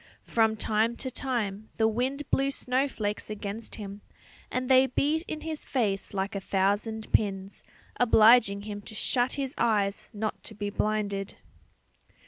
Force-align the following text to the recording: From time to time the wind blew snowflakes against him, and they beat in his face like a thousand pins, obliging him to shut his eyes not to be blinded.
From 0.23 0.55
time 0.55 0.95
to 0.95 1.11
time 1.11 1.69
the 1.77 1.87
wind 1.87 2.27
blew 2.31 2.49
snowflakes 2.49 3.29
against 3.29 3.75
him, 3.75 4.01
and 4.49 4.67
they 4.67 4.87
beat 4.87 5.23
in 5.27 5.41
his 5.41 5.63
face 5.63 6.11
like 6.11 6.33
a 6.33 6.39
thousand 6.41 7.11
pins, 7.13 7.63
obliging 7.99 8.63
him 8.63 8.81
to 8.81 8.95
shut 8.95 9.33
his 9.33 9.53
eyes 9.59 10.09
not 10.11 10.41
to 10.45 10.55
be 10.55 10.71
blinded. 10.71 11.35